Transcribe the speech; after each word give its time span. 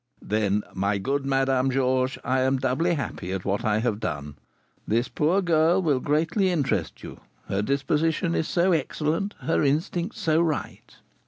'""Then, 0.19 0.63
my 0.73 0.97
good 0.97 1.27
Madame 1.27 1.69
Georges, 1.69 2.17
I 2.23 2.39
am 2.39 2.57
doubly 2.57 2.95
happy 2.95 3.31
at 3.33 3.45
what 3.45 3.63
I 3.63 3.81
have 3.81 3.99
done. 3.99 4.35
This 4.87 5.07
poor 5.07 5.43
girl 5.43 5.79
will 5.79 5.99
greatly 5.99 6.49
interest 6.49 7.03
you, 7.03 7.19
her 7.45 7.61
disposition 7.61 8.33
is 8.33 8.47
so 8.47 8.71
excellent, 8.71 9.35
her 9.41 9.61
instincts 9.61 10.19
so 10.19 10.41
right." 10.41 10.95